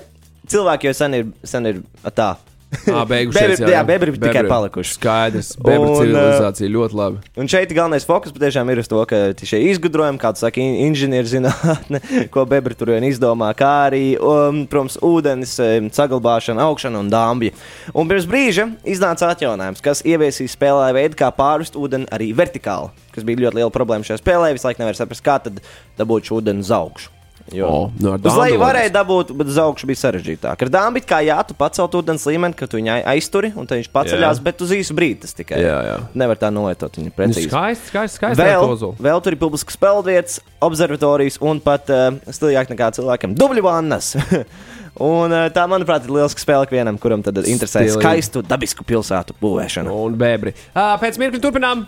cilvēki 0.52 0.90
jau 0.90 0.98
sen 1.04 1.18
ir, 1.22 1.32
sen 1.46 1.66
ir 1.74 1.82
tā. 2.16 2.36
Ā, 2.68 3.00
beigušies. 3.08 3.56
Bebri- 3.62 3.72
jā, 3.72 3.78
bebri 3.88 4.12
ir 4.12 4.16
tikai 4.20 4.42
palikuši. 4.44 4.90
Skaidrs. 4.98 5.54
Bebra 5.56 5.86
Un, 5.88 5.94
civilizācija 6.02 6.68
ļoti 6.68 6.98
labi. 6.98 7.22
Un 7.40 7.48
šeit 7.48 7.72
galvenais 7.72 8.04
fokus 8.04 8.34
patiešām 8.36 8.68
ir 8.74 8.82
uz 8.82 8.90
to, 8.92 9.00
ka 9.08 9.20
šie 9.40 9.62
izgudrojumi, 9.70 10.20
kā 10.20 10.34
tu 10.36 10.42
saki, 10.44 10.60
in- 10.60 10.90
inženierzinātne, 10.90 12.02
ko 12.34 12.44
bebri 12.44 12.76
tur 12.76 12.92
vien 12.92 13.08
izdomā, 13.08 13.48
kā 13.56 13.70
arī, 13.88 14.02
um, 14.20 14.66
protams, 14.68 14.98
ūdens 15.00 15.56
um, 15.64 15.88
saglabāšana, 15.96 16.68
augšana 16.68 17.00
un 17.00 17.08
dāmbja. 17.12 17.56
Un 17.96 18.12
pirms 18.12 18.28
brīža 18.28 18.68
iznāca 18.84 19.32
atjauninājums, 19.32 19.80
kas 19.88 20.04
ieviesīs 20.04 20.52
spēlē 20.58 20.92
veidu, 21.00 21.16
kā 21.24 21.32
pārvest 21.32 21.72
ūdeni 21.80 22.10
arī 22.12 22.34
vertikāli, 22.36 22.92
kas 23.16 23.24
bija 23.24 23.46
ļoti 23.46 23.62
liela 23.62 23.72
problēma 23.72 24.04
šajā 24.04 24.20
spēlē. 24.20 24.52
Visu 24.52 24.68
laiku 24.68 24.84
nevar 24.84 25.00
saprast, 25.00 25.24
kā 25.24 25.40
tad 25.48 25.62
dabūt 25.96 26.28
šo 26.28 26.42
ūdeni 26.42 26.60
uz 26.68 26.74
augšu. 26.76 27.14
Jo, 27.52 27.66
O, 27.68 27.90
nu 27.98 28.12
ar 28.12 28.20
Uz 28.24 28.34
leju 28.36 28.58
varēja 28.60 28.90
dabūt, 28.92 29.30
bet 29.36 29.46
uz 29.48 29.56
augšu 29.58 29.86
bija 29.88 29.96
sarežģītāk. 30.02 30.62
Ar 30.66 30.68
dāmbu 30.68 31.00
kā 31.08 31.20
jā, 31.24 31.36
tu 31.48 31.54
pacelt 31.56 31.94
ūdens 31.96 32.26
līmeni, 32.28 32.54
ka 32.58 32.66
tu 32.66 32.76
viņu 32.76 32.90
ai- 32.92 33.04
aizturi 33.16 33.52
un 33.56 33.66
viņš 33.66 33.88
paceļās, 33.94 34.36
Jā. 34.40 34.44
bet 34.44 34.60
uz 34.60 34.70
īsu 34.76 34.92
brīdi 34.98 35.20
tas 35.24 35.32
tikai. 35.32 35.60
Jā, 35.62 35.78
jā. 35.86 35.96
Nevar 36.14 36.36
tā 36.36 36.50
nolietot 36.52 36.92
viņu 36.98 37.08
Nu, 37.08 37.14
precīzi. 37.16 37.48
Skaisti, 37.48 37.88
skaisti, 37.88 38.16
skaisti. 38.20 38.42
Vēl, 38.42 38.94
Vēl, 39.00 39.22
tur 39.24 39.32
ir 39.32 39.38
publiskas 39.40 39.76
peldvietas, 39.80 40.40
observatorijas 40.60 41.38
un 41.40 41.60
pat 41.60 41.88
uh, 41.88 42.10
stilīgāk 42.28 42.68
nekā 42.74 42.90
cilvēkam- 42.98 43.34
dubļu 43.40 43.62
vannas. 43.64 44.12
un, 44.98 45.32
uh, 45.32 45.48
tā, 45.54 45.64
manuprāt, 45.70 46.04
ir 46.04 46.10
lieliska 46.10 46.42
spēle 46.44 46.66
ikvienam, 46.68 46.98
kuram 47.00 47.22
tad 47.24 47.36
interesē 47.44 47.86
Stilīgi. 47.86 48.02
skaistu 48.02 48.42
dabisku 48.42 48.84
pilsētu 48.84 49.32
būvēšanu. 49.40 49.88
un 50.04 50.14
bebri. 50.20 50.52
Ā, 50.76 50.98
Pēc 51.00 51.16
mirkļa 51.16 51.40
turpinām. 51.40 51.86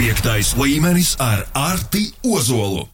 Piektais 0.00 0.54
līmenis 0.56 1.16
ar 1.20 1.44
Arti 1.52 2.06
Ozolu. 2.24 2.86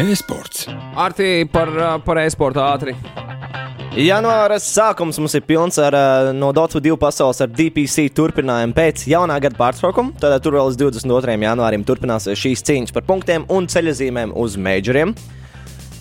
E-sports. 0.00 0.64
Arti 0.96 1.44
par, 1.52 1.68
par 2.06 2.18
e-sportu 2.22 2.62
ātri. 2.64 2.94
Janvāra 4.00 4.56
sākums 4.62 5.18
mums 5.20 5.34
ir 5.36 5.42
pilns 5.44 5.76
ar 5.82 5.96
uh, 5.98 6.30
no 6.32 6.52
Dota 6.56 6.80
2 6.80 6.94
pasaules 7.00 7.42
ar 7.42 7.50
DPC 7.50 8.06
turpinājumu 8.16 8.72
pēc 8.76 9.02
jaunā 9.10 9.36
gada 9.44 9.58
pārtraukuma. 9.58 10.14
Tad 10.22 10.38
tur 10.44 10.56
vēl 10.56 10.70
līdz 10.70 10.80
22. 10.86 11.36
janvārim 11.44 11.84
turpināsies 11.84 12.38
šīs 12.38 12.64
cīņas 12.64 12.96
par 12.96 13.04
punktiem 13.10 13.44
un 13.52 13.68
ceļojumus 13.68 14.32
uz 14.40 14.56
majoriem. 14.56 15.12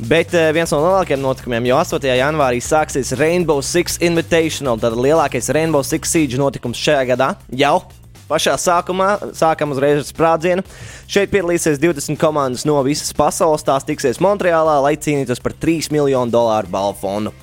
Bet 0.07 0.31
uh, 0.31 0.47
viens 0.55 0.71
no 0.71 0.79
lielākajiem 0.85 1.25
notikumiem 1.25 1.71
jau 1.73 1.81
8. 1.81 2.11
janvārī 2.21 2.63
sāksies 2.63 3.17
Rainbow 3.19 3.59
Six 3.59 3.99
Invitational. 4.05 4.79
Tad 4.79 4.95
lielākais 4.95 5.51
Rainbow 5.51 5.83
Six 5.83 6.15
Siege 6.15 6.39
notikums 6.39 6.79
šajā 6.79 7.03
gadā 7.11 7.33
jau. 7.51 7.81
Pašā 8.29 8.53
sākumā 8.61 9.33
sākam 9.33 9.73
uzreiz 9.73 10.03
ar 10.03 10.05
sprādzienu. 10.05 10.65
Šeit 11.09 11.31
piedalīsies 11.33 11.81
20 11.81 12.19
komandas 12.21 12.65
no 12.69 12.77
visas 12.85 13.09
pasaules. 13.17 13.65
Tās 13.65 13.87
tiksies 13.87 14.21
Montreālā, 14.21 14.77
lai 14.85 14.93
cīnītos 15.01 15.41
par 15.41 15.57
3 15.57 15.89
miljonu 15.95 16.29
dolāru 16.33 16.69
balvu 16.69 16.99
fondu. 17.01 17.33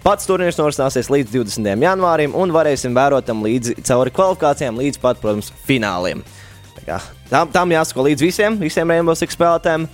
Pats 0.00 0.24
turnīrs 0.24 0.56
norisināsies 0.56 1.12
līdz 1.12 1.36
20. 1.36 1.84
janvārim, 1.84 2.32
un 2.32 2.56
varēsim 2.56 2.96
vērot 2.96 3.28
tam 3.28 3.44
līdzi 3.44 3.82
cauri 3.84 4.16
kvalifikācijām, 4.16 4.80
līdz 4.80 5.02
pat, 5.02 5.20
protams, 5.20 5.52
fināliem. 5.68 6.24
Tā 6.78 6.86
kā 6.88 7.02
Tam, 7.30 7.46
tam 7.46 7.70
jāsako 7.70 8.08
līdz 8.08 8.24
visiem, 8.24 8.56
visiem 8.58 8.90
Rainbow 8.90 9.14
Six 9.14 9.36
spēlētājiem. 9.38 9.84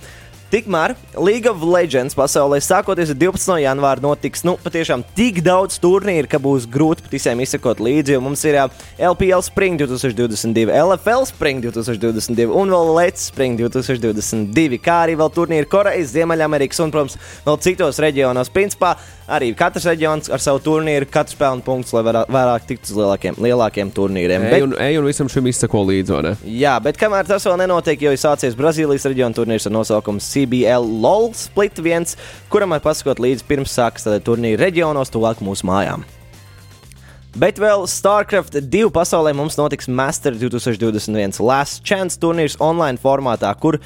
Tikmēr 0.47 0.93
League 1.19 1.49
of 1.51 1.59
Legends 1.59 2.15
pasaulē 2.15 2.61
sākoties 2.63 3.09
ar 3.11 3.17
12. 3.19 3.57
janvāru 3.65 4.05
notiks 4.05 4.45
nu, 4.47 4.53
patiešām 4.63 5.01
tik 5.17 5.41
daudz 5.43 5.75
turnīru, 5.83 6.29
ka 6.31 6.39
būs 6.39 6.63
grūti 6.71 7.03
pat 7.03 7.17
visiem 7.17 7.41
izsekot 7.43 7.81
līdzi. 7.83 8.15
Mums 8.23 8.45
ir 8.47 8.55
jā, 8.55 8.63
LPL 9.09 9.43
Spring 9.43 9.75
2022, 9.81 10.71
LFL 10.71 11.27
Spring 11.27 11.59
2022 11.67 12.47
un 12.47 12.71
vēl 12.71 12.93
Let's 12.95 13.27
Spring 13.27 13.59
2022, 13.59 14.79
kā 14.79 15.01
arī 15.09 15.17
vēl 15.19 15.33
turnīri 15.35 15.67
Korejas, 15.67 16.13
Ziemeļamerikas 16.15 16.79
un, 16.85 16.95
protams, 16.95 17.19
vēl 17.43 17.59
citos 17.67 17.99
reģionos. 18.07 18.53
Principā 18.55 18.95
arī 19.27 19.51
katrs 19.57 19.85
reģions 19.89 20.31
ar 20.33 20.41
savu 20.43 20.61
turnīru, 20.63 21.07
katrs 21.11 21.37
pelna 21.37 21.63
punktus, 21.63 21.93
lai 21.95 22.03
varā, 22.07 22.23
vairāk 22.31 22.67
tiktu 22.69 22.91
uz 22.91 22.99
lielākiem, 22.99 23.39
lielākiem 23.43 23.91
turnīriem. 23.95 24.47
Ej 24.49 24.65
un, 24.65 24.75
ej 24.81 24.99
un 25.01 25.07
visam 25.09 25.31
šim 25.31 25.49
izsako 25.51 25.83
līdzi. 25.89 26.35
Jā, 26.57 26.77
bet 26.83 26.99
kamēr 26.99 27.27
tas 27.29 27.45
vēl 27.47 27.59
nenotiek, 27.63 28.07
jau 28.07 28.13
ir 28.15 28.21
sācies 28.21 28.57
Brazīlijas 28.57 29.07
reģiona 29.11 29.35
turnīrs 29.37 29.67
ar 29.67 29.75
nosaukumu 29.75 30.23
CBL 30.23 30.87
LOL 31.03 31.33
Split 31.37 31.81
1, 31.83 32.15
kuram 32.51 32.75
var 32.75 32.85
pasakot 32.85 33.21
līdzi 33.23 33.47
pirms 33.47 33.75
sākas 33.75 34.07
turnīra 34.25 34.63
reģionos, 34.67 35.11
tuvāk 35.13 35.43
mūsu 35.43 35.67
mājām. 35.67 36.07
Bet 37.37 37.59
vēl 37.61 37.83
StarCraft 37.85 38.55
2 38.65 38.87
pasaulē 38.89 39.29
mums 39.37 39.59
notiks 39.59 39.85
Master 39.91 40.33
2021 40.33 41.37
Last 41.45 41.83
Chance 41.85 42.17
turnīrs 42.17 42.55
online 42.63 42.97
formātā, 42.97 43.51
kur 43.61 43.77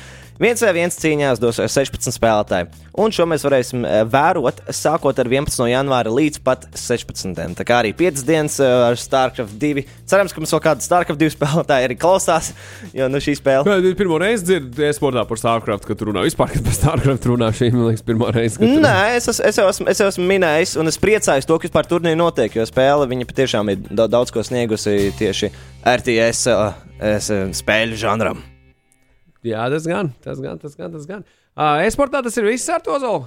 viens 0.41 0.61
vai 0.65 0.71
viens 0.75 0.97
cīņās 0.97 1.41
dos 1.41 1.59
16 1.61 2.15
spēlētāji. 2.15 2.69
Un 2.99 3.13
šo 3.15 3.23
mēs 3.29 3.45
varēsim 3.45 3.85
eh, 3.87 4.01
vērot 4.11 4.63
sākot 4.75 5.19
ar 5.21 5.29
11. 5.31 5.63
janvāra 5.71 6.11
līdz 6.11 6.41
pat 6.43 6.65
16. 6.75 7.37
Tā 7.55 7.65
kā 7.67 7.77
arī 7.83 7.93
5 7.97 8.25
dienas 8.27 8.57
eh, 8.59 8.71
ar 8.89 8.99
StarCraft 8.99 9.55
2. 9.61 9.85
Cerams, 10.11 10.33
ka 10.35 10.43
mums 10.43 10.51
vēl 10.55 10.63
kāda 10.65 10.85
StarCraft 10.85 11.21
2 11.21 11.31
spēlētāja 11.37 11.87
arī 11.87 11.97
klausās, 12.01 12.51
jo 12.97 13.07
nu, 13.11 13.21
šī 13.23 13.37
spēle. 13.39 13.79
Pirmo 14.01 14.19
reizi 14.21 14.49
dzirdi 14.49 14.89
e-sportā 14.89 15.23
par 15.29 15.39
StarCraft, 15.39 15.87
kad 15.87 16.03
runā. 16.07 16.25
Vispār, 16.27 16.51
kad 16.55 16.67
par 16.67 16.77
StarCraft 16.77 17.29
runā, 17.31 17.51
šī 17.55 17.71
man 17.75 17.87
liekas, 17.91 18.05
pirmā 18.07 18.33
reize. 18.35 18.59
Nē, 18.61 18.95
es, 19.15 19.29
es, 19.31 19.41
es, 19.51 19.61
jau 19.61 19.69
esmu, 19.71 19.87
es 19.93 20.03
jau 20.03 20.09
esmu 20.11 20.27
minējis, 20.27 20.75
un 20.81 20.91
es 20.91 20.99
priecājos 21.01 21.47
to, 21.47 21.59
ka 21.61 21.69
vispār 21.69 21.87
turnīri 21.89 22.19
notiek, 22.19 22.59
jo 22.59 22.67
spēle 22.67 23.07
viņa 23.11 23.29
patiešām 23.29 23.71
ir 23.71 23.83
da- 23.89 24.09
daudz 24.11 24.33
ko 24.35 24.43
sniegusi 24.45 25.13
tieši 25.19 25.51
RTS 25.95 26.47
es, 27.01 27.29
uh, 27.31 27.47
spēļu 27.61 27.99
žanram. 28.03 28.50
Jā, 29.43 29.69
tas 29.73 29.85
gan, 29.89 30.11
tas 30.21 30.39
gan, 30.39 30.59
tas 30.61 30.75
gan. 30.77 30.91
Tas 30.93 31.05
gan. 31.09 31.23
Uh, 31.57 31.81
e-sportā 31.85 32.21
tas 32.23 32.37
ir 32.37 32.45
viss 32.45 32.69
ar 32.69 32.81
to 32.85 32.97
zolu. 33.01 33.25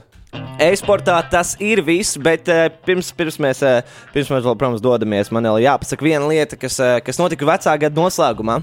E-sportā 0.63 1.17
tas 1.31 1.53
ir 1.63 1.83
viss, 1.87 2.17
bet 2.19 2.49
uh, 2.51 2.67
pirms, 2.87 3.11
pirms, 3.15 3.37
mēs, 3.43 3.61
uh, 3.67 3.83
pirms 4.15 4.31
mēs 4.33 4.47
vēl, 4.47 4.57
protams, 4.59 4.83
dodamies, 4.83 5.31
man 5.35 5.47
vēl 5.51 5.63
jāpasaka 5.67 6.07
viena 6.07 6.27
lieta, 6.31 6.59
kas, 6.59 6.79
uh, 6.83 6.97
kas 7.05 7.19
notika 7.19 7.47
vecā 7.47 7.75
gada 7.83 8.01
noslēgumā. 8.01 8.61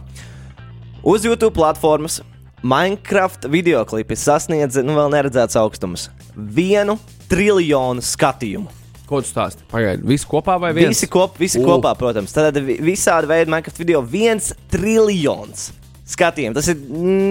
Uz 1.03 1.25
YouTube 1.25 1.55
platformas 1.55 2.19
Minecraft 2.61 3.47
video 3.49 3.81
klipi 3.89 4.15
sasniedza 4.19 4.83
nu, 4.85 4.93
vēl 4.93 5.09
neredzēts 5.15 5.57
augstums- 5.57 6.09
vienu 6.59 6.99
triljonu 7.31 8.03
skatījumu. 8.05 8.69
Ko 9.09 9.19
tu 9.19 9.27
stāsti? 9.27 9.65
Pagaidi, 9.71 10.05
visi 10.07 10.27
kopā 10.29 10.59
vai 10.61 10.71
viens? 10.71 10.93
Visi, 10.93 11.07
kop, 11.11 11.37
visi 11.41 11.59
U. 11.59 11.65
kopā, 11.65 11.95
protams. 11.97 12.31
Tad 12.31 12.55
vi- 12.55 12.77
visādi 12.77 13.27
veidi 13.27 13.49
Minecraft 13.49 13.77
video 13.77 14.01
viens 14.01 14.53
triljons 14.69 15.71
skatījumu. 16.13 16.57
Tas 16.57 16.71
ir 16.71 16.81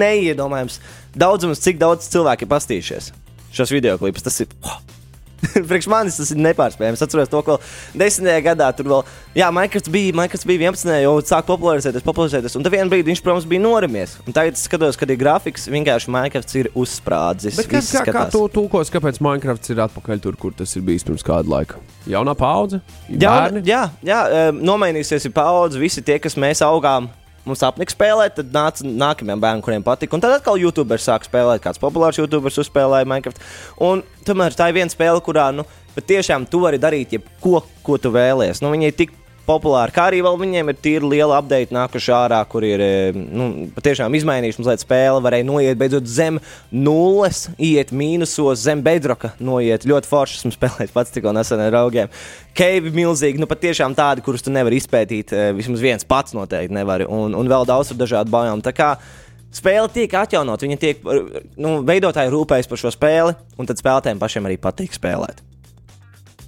neiedomājams. 0.01 0.81
Daudzums, 1.19 1.63
cik 1.65 1.81
daudz 1.81 2.09
cilvēki 2.13 2.47
ir 2.47 2.55
pastījušies 2.55 3.13
šos 3.53 3.71
video 3.75 3.99
klipus. 3.99 4.23
Tas 4.23 4.41
ir. 4.41 4.49
Priekš 5.69 5.87
manis 5.89 6.19
tas 6.21 6.31
ir 6.35 6.41
nepārspējams. 6.45 7.01
Es 7.01 7.07
atceros 7.07 7.31
to, 7.33 7.41
ko 7.45 7.55
desmitajā 7.97 8.43
gadā 8.45 8.67
tur 8.77 8.91
vēl. 8.91 9.07
Jā, 9.39 9.49
Minecraft 9.55 9.89
bija, 9.93 10.13
Minecraft 10.19 10.45
bija 10.51 10.69
11. 10.69 10.91
jau 11.01 11.15
sāk 11.25 11.47
popularizēties, 11.49 12.05
popularizēties. 12.05 12.57
Un 12.59 12.67
tad 12.67 12.75
vienā 12.75 12.93
brīdī 12.93 13.09
viņš, 13.09 13.23
protams, 13.25 13.47
bija 13.49 13.63
norimies. 13.65 14.19
Un 14.27 14.37
tagad 14.37 14.59
es 14.59 14.67
skatos, 14.69 14.99
kad 15.01 15.11
ir 15.11 15.17
grafiks, 15.21 15.65
vienkārši 15.73 16.13
Minecraft 16.13 16.53
ir 16.61 16.69
uzsprādzis. 16.77 17.57
Bet 17.57 17.73
Viss 17.73 17.97
kā, 17.97 18.05
kā 18.13 18.27
tu 18.33 18.43
tulkos, 18.53 18.93
kāpēc 18.93 19.23
Minecraft 19.25 19.73
ir 19.73 19.81
atpakaļ 19.87 20.21
tur, 20.27 20.37
kur 20.41 20.53
tas 20.61 20.77
ir 20.77 20.85
bijis 20.85 21.09
pirms 21.09 21.25
kāda 21.25 21.49
laika? 21.49 21.81
Jaunā 22.11 22.37
paudze? 22.37 22.83
Jā, 23.09 23.49
jā, 23.65 23.87
jā 24.05 24.21
um, 24.51 24.61
nomainīsies 24.73 25.31
paudze. 25.33 25.81
Visi 25.81 26.05
tie, 26.05 26.21
kas 26.21 26.37
mēs 26.37 26.61
augām, 26.67 27.09
mums 27.49 27.63
apnika 27.67 27.95
spēlēt, 27.95 28.37
tad 28.39 28.53
nāca 28.55 28.87
nākamajiem 28.87 29.43
bērniem, 29.43 29.65
kuriem 29.65 29.87
patika. 29.87 30.17
Un 30.17 30.25
tad 30.25 30.37
atkal 30.37 30.61
YouTubers 30.61 31.07
sāk 31.09 31.27
spēlēt, 31.29 31.63
kāds 31.65 31.81
populārs 31.83 32.21
YouTubers 32.21 32.61
uzspēlēja 32.65 33.09
Minecraft. 33.09 33.41
Un 33.87 34.05
tomēr 34.27 34.57
tā 34.57 34.71
ir 34.71 34.81
viena 34.81 34.93
spēle, 34.93 35.23
kurā 35.25 35.51
nu, 35.55 35.67
patiešām 35.97 36.47
tu 36.51 36.63
vari 36.65 36.81
darīt 36.83 37.17
jebko, 37.17 37.65
ko 37.87 37.99
tu 38.01 38.13
vēlies. 38.15 38.63
Nu, 38.65 38.73
viņi 38.75 38.91
ir 38.91 38.99
tik 38.99 39.17
populāri, 39.51 39.95
kā 39.95 40.07
arī 40.11 40.21
viņiem 40.25 40.71
ir 40.71 40.79
tīri 40.79 41.11
liela 41.15 41.39
update 41.41 41.75
nākuši 41.75 42.13
ārā, 42.15 42.41
kur 42.51 42.65
ir 42.67 42.83
e, 42.85 42.91
nu, 43.15 43.49
patiešām 43.75 44.15
izmainījuši 44.19 44.63
mazliet 44.63 44.85
spēli. 44.85 45.25
Varēja 45.27 45.47
noiet 45.49 45.81
beidzot 45.81 46.07
zem 46.11 46.39
nulles, 46.71 47.49
iet 47.59 47.91
mīnusos, 47.97 48.63
zem 48.63 48.85
bedroka, 48.87 49.33
noiet 49.43 49.87
ļoti 49.89 50.11
forši. 50.11 50.39
Esmu 50.41 50.55
spēlējis 50.59 50.95
pats 50.95 51.17
tikko 51.17 51.35
nesen 51.37 51.63
ar 51.63 51.73
draugiem. 51.75 52.13
Keivi 52.57 52.93
milzīgi, 52.95 53.41
nu 53.43 53.49
patiešām 53.51 53.97
tādi, 53.99 54.25
kurus 54.27 54.47
tu 54.47 54.55
nevari 54.55 54.79
izpētīt. 54.81 55.35
e, 55.35 55.51
Vismaz 55.59 55.83
viens 55.83 56.07
pats 56.07 56.37
noteikti 56.37 56.77
nevari. 56.77 57.09
Un, 57.11 57.35
un 57.39 57.51
vēl 57.51 57.67
daudz 57.69 57.95
ar 57.95 58.01
dažādu 58.01 58.33
bājām. 58.35 58.63
Spēle 59.51 59.89
tiek 59.91 60.13
atjaunot, 60.15 60.63
viņa 60.63 60.77
tiek, 60.79 61.01
nu, 61.59 61.81
veidotāji 61.83 62.31
rūpējas 62.31 62.69
par 62.71 62.79
šo 62.79 62.93
spēli, 62.95 63.35
un 63.59 63.67
tad 63.67 63.81
spēlētājiem 63.83 64.21
pašiem 64.23 64.47
arī 64.47 64.61
patīk 64.63 64.95
spēlēt. 64.95 65.43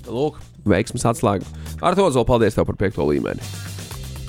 Lūk, 0.06 0.38
veiksmas 0.68 1.06
atslēgu. 1.12 1.46
Ar 1.82 1.98
to 1.98 2.08
zolu 2.10 2.28
paldies 2.28 2.58
tev 2.58 2.68
par 2.68 2.78
piekto 2.80 3.06
līmeni. 3.08 3.52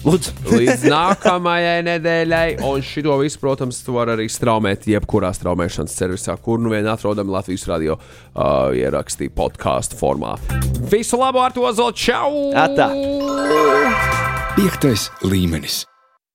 Lūdzu, 0.03 0.33
Līdz 0.51 0.83
nākamajai 0.91 1.77
nedēļai, 1.87 2.47
un 2.67 2.83
šito 2.83 3.15
visu, 3.21 3.39
protams, 3.39 3.79
tu 3.85 3.95
vari 3.95 4.17
arī 4.17 4.25
straumēt 4.31 4.89
jebkurā 4.91 5.31
straumēšanas 5.35 5.95
servisā, 5.95 6.35
kur 6.43 6.59
nu 6.59 6.73
vien 6.73 6.89
atrodam 6.91 7.31
Latvijas 7.31 7.63
radio 7.71 7.95
uh, 7.95 8.75
ierakstī 8.75 9.31
podkāstu 9.31 9.99
formā. 9.99 10.35
Visu 10.91 11.19
labu 11.21 11.43
ar 11.45 11.55
to 11.55 11.71
zolu! 11.71 11.95
Čau! 11.95 12.51
Atā. 12.51 12.91
Piektais 14.57 15.07
līmenis. 15.23 15.83